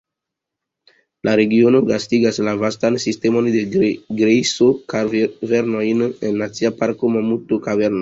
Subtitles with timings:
[1.29, 3.63] La regiono gastigas la vastan sistemon de
[4.23, 7.99] grejso-kavernojn en Nacia Parko Mamuto-Kaverno.